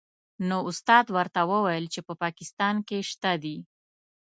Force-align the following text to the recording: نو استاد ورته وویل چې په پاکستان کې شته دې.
نو 0.49 0.57
استاد 0.69 1.05
ورته 1.17 1.41
وویل 1.51 1.85
چې 1.93 1.99
په 2.07 2.13
پاکستان 2.23 2.75
کې 2.87 2.97
شته 3.09 3.31
دې. 3.43 3.57